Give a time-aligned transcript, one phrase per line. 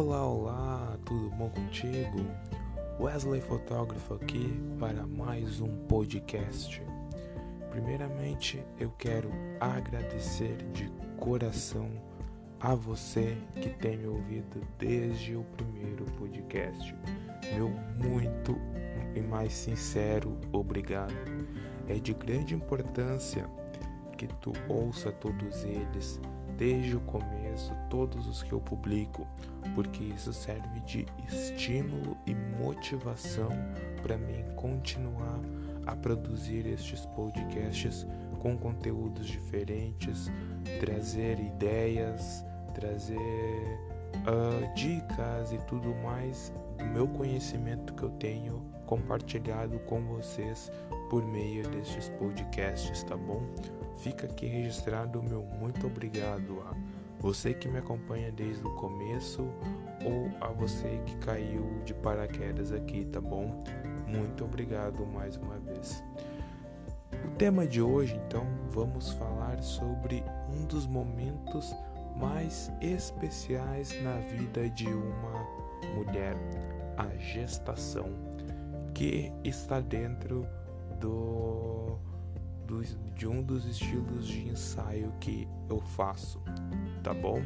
[0.00, 2.24] Olá, olá, tudo bom contigo?
[3.00, 6.80] Wesley Fotógrafo aqui para mais um podcast.
[7.68, 11.90] Primeiramente, eu quero agradecer de coração
[12.60, 16.94] a você que tem me ouvido desde o primeiro podcast.
[17.52, 18.56] Meu muito
[19.16, 21.12] e mais sincero obrigado.
[21.88, 23.50] É de grande importância
[24.16, 26.20] que tu ouça todos eles
[26.58, 29.26] desde o começo, todos os que eu publico,
[29.76, 33.50] porque isso serve de estímulo e motivação
[34.02, 35.40] para mim continuar
[35.86, 38.04] a produzir estes podcasts
[38.40, 40.30] com conteúdos diferentes,
[40.80, 49.78] trazer ideias, trazer uh, dicas e tudo mais do meu conhecimento que eu tenho compartilhado
[49.80, 50.72] com vocês
[51.08, 53.42] por meio destes podcasts, tá bom?
[53.96, 56.74] Fica aqui registrado o meu muito obrigado a
[57.20, 59.42] você que me acompanha desde o começo
[60.04, 63.60] ou a você que caiu de paraquedas aqui, tá bom?
[64.06, 66.02] Muito obrigado mais uma vez.
[67.24, 71.74] O tema de hoje, então, vamos falar sobre um dos momentos
[72.16, 75.46] mais especiais na vida de uma
[75.94, 76.36] mulher,
[76.96, 78.06] a gestação,
[78.94, 80.46] que está dentro
[81.00, 81.98] do,
[82.66, 82.82] do,
[83.14, 86.40] de um dos estilos de ensaio que eu faço,
[87.02, 87.40] tá bom?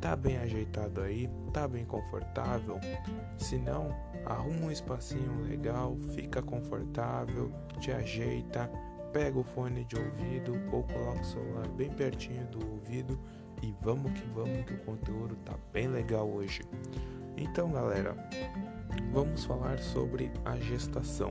[0.00, 1.30] Tá bem ajeitado aí?
[1.52, 2.78] Tá bem confortável?
[3.38, 3.88] Se não,
[4.26, 8.70] arruma um espacinho legal, fica confortável, te ajeita,
[9.12, 13.18] pega o fone de ouvido ou coloca o celular bem pertinho do ouvido
[13.62, 16.62] e vamos que vamos que o conteúdo tá bem legal hoje.
[17.36, 18.14] Então, galera,
[19.12, 21.30] vamos falar sobre a gestação.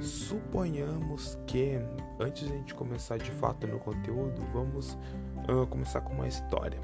[0.00, 1.78] Suponhamos que
[2.18, 4.98] antes de a gente começar de fato no conteúdo, vamos
[5.48, 6.80] uh, começar com uma história.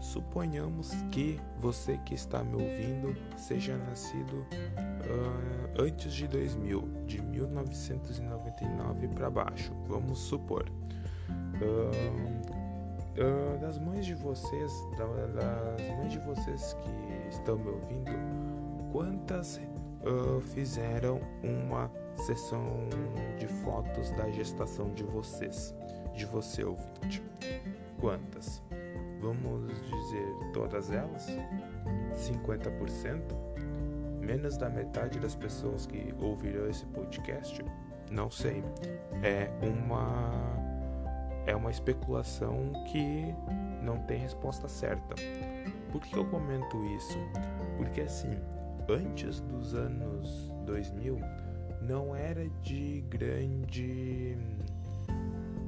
[0.00, 9.08] Suponhamos que você que está me ouvindo seja nascido uh, antes de 2000, de 1999
[9.08, 10.64] para baixo, vamos supor.
[11.60, 12.52] Uh,
[13.60, 15.08] das mães de vocês, das
[15.98, 18.10] mães de vocês que estão me ouvindo,
[18.90, 19.60] quantas
[20.54, 22.88] fizeram uma sessão
[23.38, 25.74] de fotos da gestação de vocês,
[26.14, 27.22] de você ouvinte?
[28.00, 28.62] Quantas?
[29.20, 31.26] Vamos dizer todas elas?
[32.14, 33.20] 50%?
[34.20, 37.64] Menos da metade das pessoas que ouviram esse podcast?
[38.10, 38.62] Não sei.
[39.22, 40.62] É uma
[41.46, 43.34] é uma especulação que
[43.82, 45.14] não tem resposta certa.
[45.90, 47.18] Por que eu comento isso?
[47.76, 48.38] Porque assim,
[48.88, 51.18] antes dos anos 2000
[51.80, 54.36] não era de grande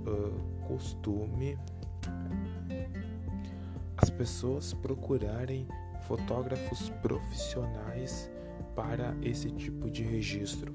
[0.07, 1.59] uh, costume
[3.97, 5.67] as pessoas procurarem
[6.07, 8.31] fotógrafos profissionais
[8.75, 10.75] para esse tipo de registro,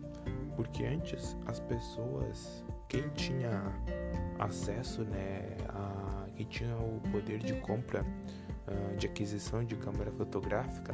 [0.56, 3.62] porque antes as pessoas, quem tinha
[4.40, 8.06] acesso, né, a quem tinha o poder de compra
[8.70, 10.94] uh, de aquisição de câmera fotográfica,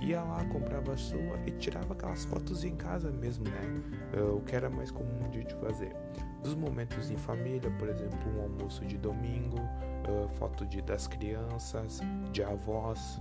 [0.00, 3.82] ia lá, comprava a sua e tirava aquelas fotos em casa mesmo, né?
[4.16, 5.94] Uh, o que era mais comum de fazer.
[6.42, 12.00] Dos momentos em família, por exemplo, um almoço de domingo, uh, foto de, das crianças,
[12.32, 13.20] de avós,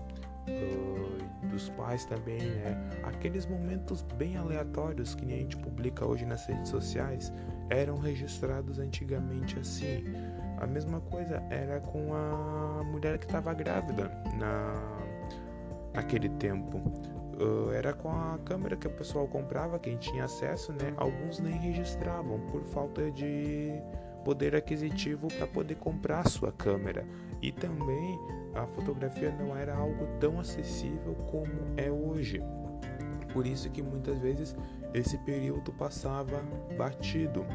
[1.50, 2.90] dos pais também, né?
[3.03, 7.34] Aqueles momentos bem aleatórios que a gente publica hoje nas redes sociais
[7.69, 10.06] eram registrados antigamente assim.
[10.57, 14.73] A mesma coisa era com a mulher que estava grávida na,
[15.94, 16.78] naquele tempo.
[17.40, 20.94] Uh, era com a câmera que o pessoal comprava, quem tinha acesso, né?
[20.97, 23.72] Alguns nem registravam por falta de
[24.25, 27.06] poder aquisitivo para poder comprar a sua câmera.
[27.41, 28.19] E também
[28.56, 32.41] a fotografia não era algo tão acessível como é hoje.
[33.31, 34.56] Por isso que muitas vezes
[34.94, 36.41] esse período passava
[36.75, 37.45] batido,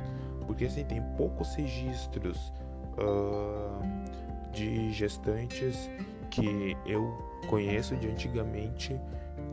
[0.47, 2.53] porque assim tem poucos registros
[2.99, 5.91] uh, de gestantes
[6.31, 7.13] que eu
[7.49, 8.99] conheço de antigamente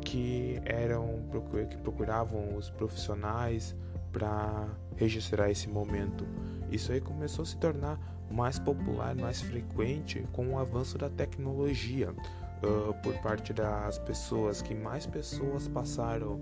[0.02, 1.20] que eram
[1.70, 3.76] que procuravam os profissionais
[4.12, 6.26] para registrar esse momento.
[6.72, 8.00] Isso aí começou a se tornar
[8.32, 14.76] mais popular, mais frequente com o avanço da tecnologia uh, por parte das pessoas, que
[14.76, 16.40] mais pessoas passaram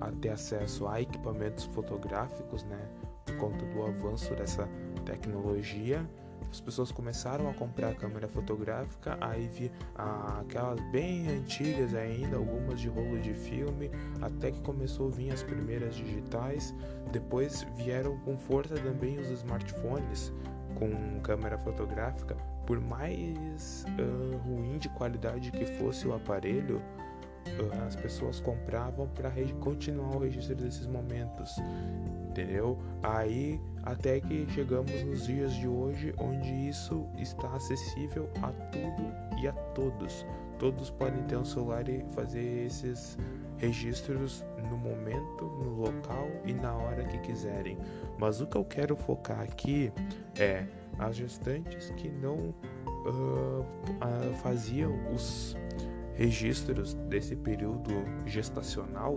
[0.00, 2.88] a ter acesso a equipamentos fotográficos, né,
[3.26, 4.68] por conta do avanço dessa
[5.04, 6.06] tecnologia
[6.50, 12.80] as pessoas começaram a comprar câmera fotográfica, aí vi ah, aquelas bem antigas ainda, algumas
[12.80, 16.74] de rolo de filme, até que começou a vir as primeiras digitais.
[17.12, 20.32] Depois vieram com força também os smartphones,
[20.74, 22.34] com câmera fotográfica,
[22.66, 23.84] por mais
[24.44, 26.82] ruim de qualidade que fosse o aparelho,
[27.86, 31.56] as pessoas compravam para continuar o registro desses momentos,
[32.28, 32.78] entendeu?
[33.02, 39.48] Aí até que chegamos nos dias de hoje, onde isso está acessível a tudo e
[39.48, 40.26] a todos.
[40.58, 43.18] Todos podem ter um celular e fazer esses
[43.56, 47.78] registros no momento, no local e na hora que quiserem.
[48.18, 49.90] Mas o que eu quero focar aqui
[50.38, 50.66] é
[50.98, 55.56] as gestantes que não uh, uh, faziam os
[56.20, 57.90] registros desse período
[58.26, 59.16] gestacional,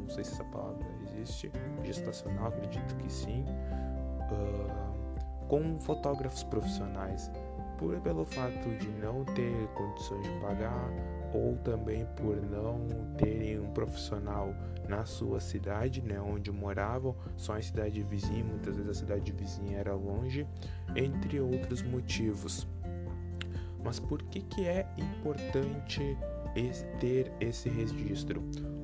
[0.00, 1.52] não sei se essa palavra existe,
[1.84, 3.44] gestacional, acredito que sim,
[4.32, 7.30] uh, com fotógrafos profissionais,
[7.76, 10.88] por pelo fato de não ter condições de pagar
[11.34, 12.86] ou também por não
[13.18, 14.54] terem um profissional
[14.88, 19.76] na sua cidade, né, onde moravam, só em cidade vizinha, muitas vezes a cidade vizinha
[19.76, 20.46] era longe,
[20.96, 22.66] entre outros motivos.
[23.84, 26.16] Mas por que, que é importante
[26.98, 28.42] ter esse registro?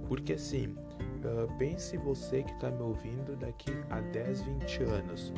[0.08, 5.32] Porque assim, uh, pense você que está me ouvindo daqui a 10, 20 anos.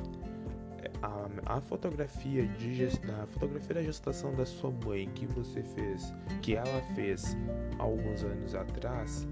[1.03, 6.13] A, a, fotografia de a fotografia da gestação da sua mãe que você fez,
[6.43, 7.37] que ela fez
[7.79, 9.27] alguns anos atrás,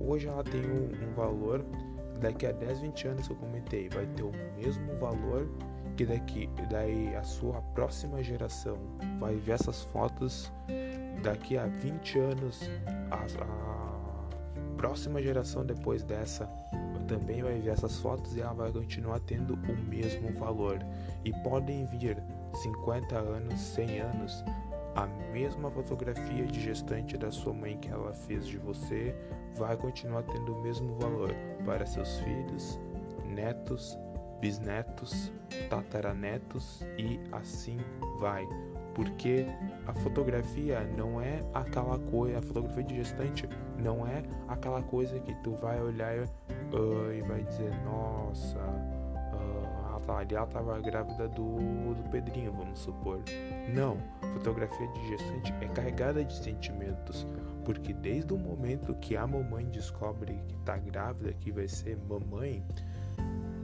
[0.00, 1.64] hoje ela tem um, um valor
[2.20, 5.48] daqui a 10, 20 anos que eu comentei, vai ter o mesmo valor
[5.96, 8.78] que daqui daí a sua próxima geração
[9.18, 10.52] vai ver essas fotos
[11.22, 12.60] daqui a 20 anos
[13.10, 16.48] a, a próxima geração depois dessa
[17.12, 20.78] também vai ver essas fotos e ela vai continuar tendo o mesmo valor.
[21.24, 22.22] E podem vir
[22.54, 24.44] 50 anos, 100 anos
[24.94, 29.14] a mesma fotografia de gestante da sua mãe que ela fez de você
[29.56, 31.34] vai continuar tendo o mesmo valor
[31.64, 32.78] para seus filhos,
[33.26, 33.96] netos,
[34.42, 35.32] bisnetos,
[35.70, 37.78] tataranetos e assim
[38.18, 38.46] vai.
[38.92, 39.46] Porque
[39.86, 43.48] a fotografia não é aquela coisa, a fotografia de gestante
[43.78, 50.00] não é aquela coisa que tu vai olhar uh, e vai dizer, nossa, uh, ela
[50.00, 53.20] tá ali, ela tava grávida do, do Pedrinho, vamos supor.
[53.72, 53.96] Não,
[54.34, 57.26] fotografia de gestante é carregada de sentimentos,
[57.64, 62.62] porque desde o momento que a mamãe descobre que tá grávida, que vai ser mamãe,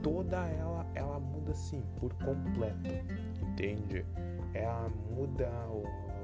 [0.01, 2.89] toda ela ela muda assim por completo,
[3.41, 4.05] entende?
[4.53, 6.19] Ela muda a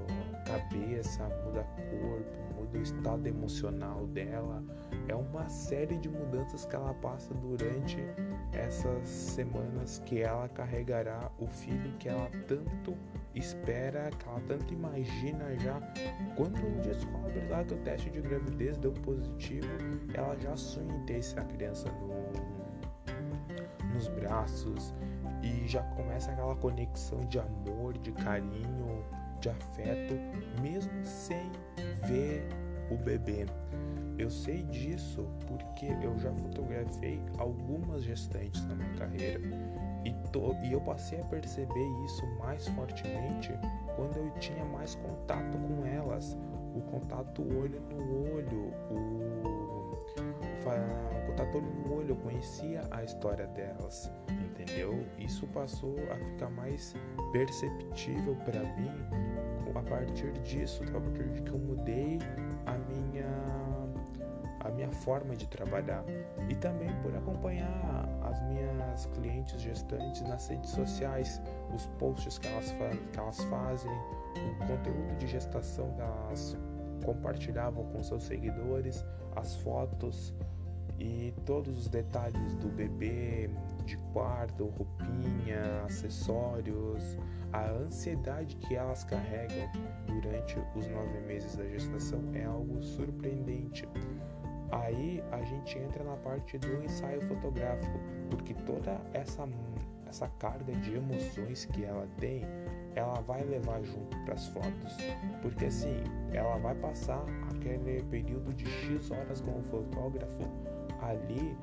[0.45, 4.63] cabeça, muda corpo, muda o estado emocional dela.
[5.07, 7.97] É uma série de mudanças que ela passa durante
[8.53, 12.95] essas semanas que ela carregará o filho que ela tanto
[13.33, 15.79] espera, que ela tanto imagina já.
[16.35, 19.67] Quando descobre lá que o teste de gravidez deu positivo,
[20.13, 22.54] ela já sonha em ter essa criança no
[23.95, 24.93] nos braços
[25.41, 29.03] e já começa aquela conexão de amor, de carinho,
[29.39, 30.13] de afeto,
[30.61, 31.49] mesmo sem
[32.07, 32.47] ver
[32.91, 33.45] o bebê.
[34.17, 39.41] Eu sei disso porque eu já fotografei algumas gestantes na minha carreira
[40.05, 43.51] e, to, e eu passei a perceber isso mais fortemente
[43.95, 46.37] quando eu tinha mais contato com elas,
[46.75, 49.64] o contato olho no olho, o,
[50.73, 55.05] o contato olho no olho, eu conhecia a história delas, entendeu?
[55.17, 56.95] Isso passou a ficar mais
[57.31, 58.91] perceptível para mim
[59.75, 62.19] a partir disso, a partir de que eu mudei
[62.65, 63.25] a minha
[64.61, 66.03] a minha forma de trabalhar
[66.49, 71.39] e também por acompanhar as minhas clientes gestantes nas redes sociais,
[71.73, 76.57] os posts que elas, que elas fazem, o conteúdo de gestação que elas
[77.05, 79.05] compartilhavam com seus seguidores,
[79.35, 80.33] as fotos
[80.99, 83.49] e todos os detalhes do bebê,
[83.85, 87.17] de quarto, roupinha, acessórios,
[87.53, 89.69] a ansiedade que elas carregam
[90.07, 93.87] durante os nove meses da gestação é algo surpreendente.
[94.71, 97.97] Aí a gente entra na parte do ensaio fotográfico,
[98.29, 99.47] porque toda essa,
[100.07, 102.43] essa carga de emoções que ela tem,
[102.95, 104.97] ela vai levar junto para as fotos,
[105.41, 107.23] porque assim, ela vai passar
[107.53, 110.43] aquele período de X horas com o fotógrafo.
[111.01, 111.57] Ali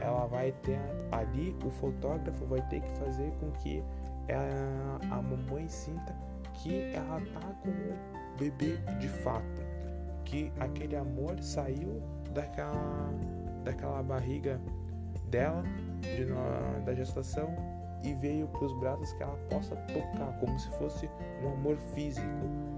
[0.00, 0.78] ela vai ter
[1.10, 3.82] ali o fotógrafo vai ter que fazer com que
[4.28, 6.14] a, a mamãe sinta
[6.52, 9.62] que ela tá com o bebê de fato,
[10.24, 12.02] que aquele amor saiu
[12.32, 13.10] daquela
[13.64, 14.60] daquela barriga
[15.30, 15.62] dela
[16.00, 16.26] de,
[16.84, 17.54] da gestação
[18.02, 21.10] e veio para os braços que ela possa tocar como se fosse
[21.42, 22.26] um amor físico.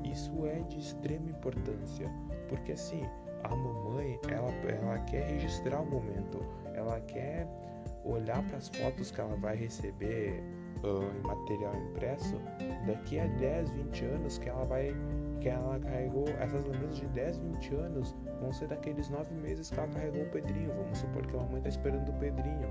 [0.04, 2.10] Isso é de extrema importância,
[2.48, 3.02] porque assim
[3.44, 6.44] a mamãe ela, ela quer registrar o momento,
[6.74, 7.46] ela quer
[8.04, 10.42] olhar para as fotos que ela vai receber
[10.82, 12.40] uh, em material impresso,
[12.86, 14.94] daqui a 10, 20 anos que ela vai
[15.40, 19.78] que ela carregou, essas lembranças de 10, 20 anos vão ser daqueles 9 meses que
[19.78, 20.72] ela carregou o Pedrinho.
[20.74, 22.68] Vamos supor que a mamãe está esperando o Pedrinho.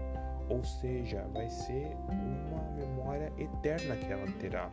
[0.49, 4.69] Ou seja, vai ser uma memória eterna que ela terá.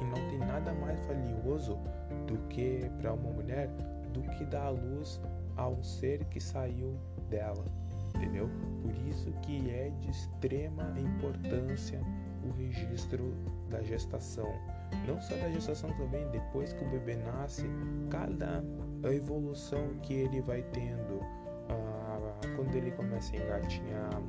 [0.00, 1.78] E não tem nada mais valioso
[2.26, 3.68] do que para uma mulher
[4.12, 5.20] do que dar a luz
[5.56, 6.96] a um ser que saiu
[7.28, 7.64] dela,
[8.14, 8.48] entendeu?
[8.82, 12.00] Por isso que é de extrema importância
[12.44, 13.34] o registro
[13.70, 14.52] da gestação.
[15.06, 17.64] Não só da gestação também, depois que o bebê nasce,
[18.10, 18.62] cada
[19.10, 21.20] evolução que ele vai tendo,
[21.68, 24.22] ah, quando ele começa a engatinhar,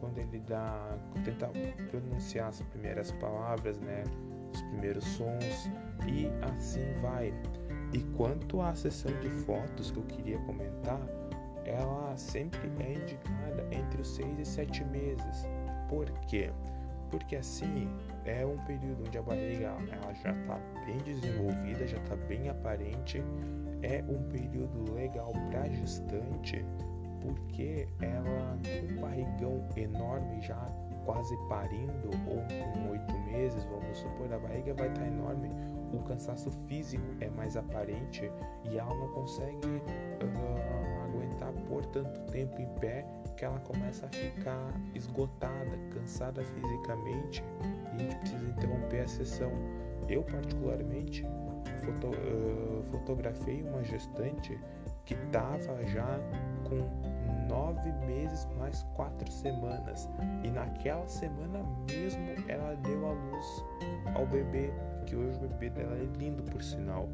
[0.00, 1.50] quando ele dá, tenta
[1.90, 4.04] pronunciar as primeiras palavras, né,
[4.52, 5.70] os primeiros sons
[6.06, 7.32] e assim vai.
[7.92, 11.00] E quanto à sessão de fotos que eu queria comentar,
[11.64, 15.46] ela sempre é indicada entre os 6 e 7 meses.
[15.88, 16.50] Por quê?
[17.10, 17.88] Porque assim
[18.24, 23.22] é um período onde a barriga ela já está bem desenvolvida, já está bem aparente.
[23.82, 26.64] É um período legal para gestante,
[27.24, 30.70] porque ela com um barrigão enorme já
[31.04, 32.36] quase parindo ou
[32.72, 35.50] com oito meses, vamos supor, a barriga vai estar tá enorme,
[35.92, 38.30] o cansaço físico é mais aparente
[38.64, 43.04] e ela não consegue uh, aguentar por tanto tempo em pé
[43.36, 47.44] que ela começa a ficar esgotada, cansada fisicamente
[47.92, 49.52] e a gente precisa interromper a sessão.
[50.08, 51.24] Eu, particularmente,
[51.84, 54.58] foto, uh, fotografei uma gestante
[55.04, 56.18] que estava já
[56.64, 57.13] com
[57.54, 60.08] nove meses mais quatro semanas
[60.42, 63.64] e naquela semana mesmo ela deu a luz
[64.16, 64.72] ao bebê,
[65.06, 67.08] que hoje o bebê dela é lindo por sinal.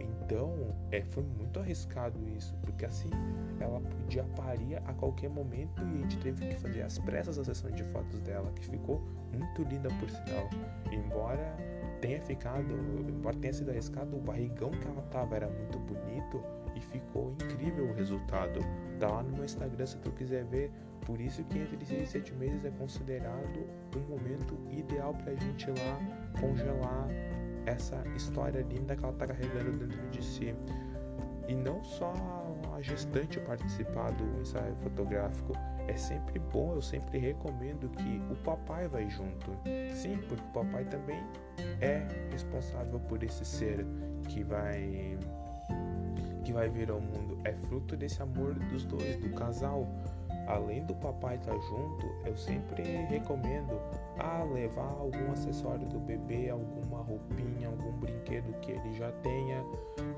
[0.00, 3.10] Então, é, foi muito arriscado isso, porque assim,
[3.60, 7.44] ela podia parir a qualquer momento e a gente teve que fazer as pressas a
[7.44, 9.00] sessão de fotos dela, que ficou
[9.32, 10.48] muito linda por sinal.
[10.90, 11.56] Embora
[12.00, 12.72] tenha ficado,
[13.08, 16.42] embora tenha sido arriscado, o barrigão que ela tava era muito bonito
[16.76, 18.60] e ficou incrível o resultado.
[19.00, 20.70] Tá lá no meu Instagram se tu quiser ver.
[21.04, 23.66] Por isso que entre 6 e 7 meses é considerado
[23.96, 27.08] um momento ideal pra gente ir lá congelar
[27.64, 30.54] essa história linda que ela está carregando dentro de si.
[31.48, 32.12] E não só
[32.74, 35.52] a gestante participar do ensaio fotográfico,
[35.86, 39.52] é sempre bom, eu sempre recomendo que o papai vai junto.
[39.94, 41.22] Sim, porque o papai também
[41.80, 43.86] é responsável por esse ser
[44.28, 45.16] que vai
[46.46, 47.38] que vai vir ao mundo.
[47.44, 49.86] É fruto desse amor dos dois, do casal
[50.46, 53.80] além do papai estar tá junto, eu sempre recomendo
[54.18, 59.64] a levar algum acessório do bebê, alguma roupinha, algum brinquedo que ele já tenha.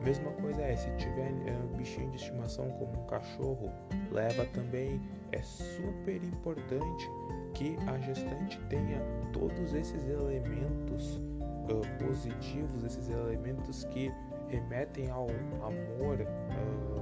[0.04, 1.32] Mesma coisa é, se tiver
[1.64, 3.70] um bichinho de estimação como um cachorro,
[4.12, 5.00] leva também.
[5.32, 7.10] É super importante
[7.54, 9.00] que a gestante tenha
[9.32, 14.10] todos esses elementos uh, positivos, esses elementos que
[14.48, 15.26] remetem ao
[15.62, 16.18] amor.
[16.20, 16.98] Uh,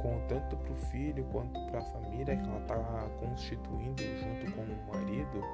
[0.00, 4.62] com tanto para o filho quanto para a família que ela está constituindo junto com
[4.62, 5.44] o marido,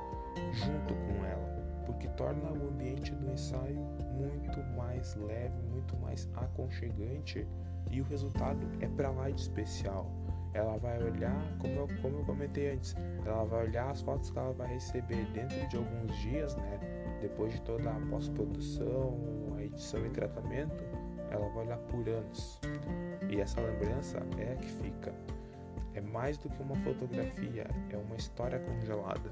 [0.52, 3.76] junto com ela, porque torna o ambiente do ensaio
[4.12, 7.46] muito mais leve, muito mais aconchegante
[7.90, 10.10] e o resultado é para lá de especial.
[10.54, 14.38] Ela vai olhar, como eu, como eu comentei antes, ela vai olhar as fotos que
[14.38, 16.80] ela vai receber dentro de alguns dias, né?
[17.20, 19.18] Depois de toda a pós-produção,
[19.76, 20.84] a edição e tratamento,
[21.30, 22.58] ela vai olhar por anos.
[23.28, 25.14] E essa lembrança é a que fica.
[25.94, 29.30] É mais do que uma fotografia, é uma história congelada,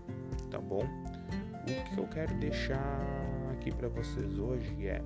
[0.51, 0.83] tá bom?
[0.83, 3.03] O que eu quero deixar
[3.53, 5.03] aqui para vocês hoje é,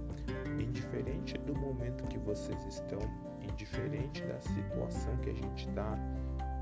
[0.61, 3.01] indiferente do momento que vocês estão,
[3.43, 5.97] indiferente da situação que a gente está,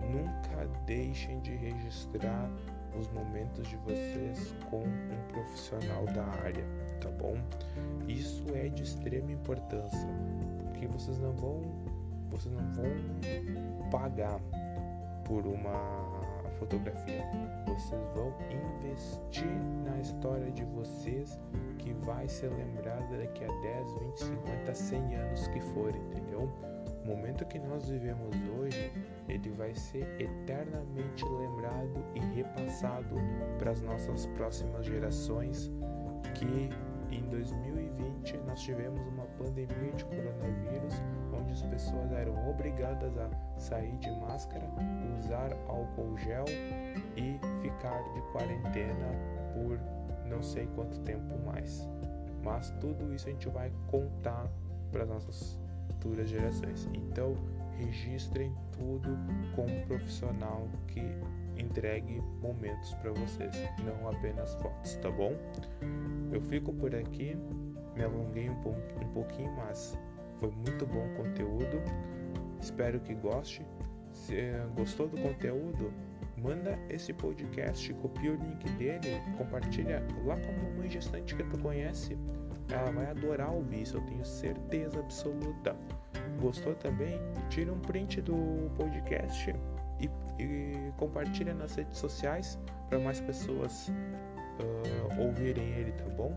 [0.01, 2.51] nunca deixem de registrar
[2.99, 6.65] os momentos de vocês com um profissional da área,
[6.97, 7.37] tá bom?
[8.09, 10.09] Isso é de extrema importância,
[10.65, 11.63] porque vocês não vão
[12.31, 14.41] vocês não vão pagar
[15.25, 16.17] por uma
[16.59, 17.25] fotografia.
[17.67, 19.47] Vocês vão investir
[19.85, 21.39] na história de vocês
[21.79, 26.51] que vai ser lembrada daqui a 10, 20, 50, 100 anos que for, entendeu?
[27.05, 28.93] O momento que nós vivemos hoje,
[29.29, 33.15] ele vai ser eternamente lembrado e repassado
[33.59, 35.71] para as nossas próximas gerações
[36.35, 36.69] que
[37.11, 40.95] em 2020 nós tivemos uma pandemia de coronavírus
[41.33, 44.67] onde as pessoas eram obrigadas a sair de máscara,
[45.19, 46.45] usar álcool gel
[47.17, 49.07] e ficar de quarentena
[49.55, 49.79] por
[50.29, 51.89] não sei quanto tempo mais.
[52.43, 54.49] Mas tudo isso a gente vai contar
[54.91, 56.89] para as nossas futuras gerações.
[56.95, 57.35] Então,
[57.79, 59.17] registrem tudo
[59.55, 61.03] com um profissional que
[61.67, 63.55] entregue momentos para vocês,
[63.85, 65.33] não apenas fotos, tá bom?
[66.33, 67.37] Eu fico por aqui,
[67.95, 69.99] me alonguei um, um pouquinho, mas
[70.39, 71.83] foi muito bom o conteúdo.
[72.61, 73.67] Espero que goste.
[74.13, 74.35] Se
[74.75, 75.93] gostou do conteúdo,
[76.37, 81.59] manda esse podcast, copia o link dele, compartilha lá com a mamãe gestante que tu
[81.59, 82.17] conhece.
[82.71, 85.77] Ela vai adorar ouvir isso, eu tenho certeza absoluta.
[86.41, 87.21] Gostou também?
[87.49, 89.55] Tira um print do podcast
[90.39, 96.37] e compartilha nas redes sociais para mais pessoas uh, ouvirem ele, tá bom?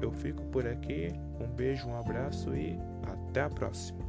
[0.00, 1.12] Eu fico por aqui.
[1.40, 2.78] Um beijo, um abraço e
[3.30, 4.04] até a próxima.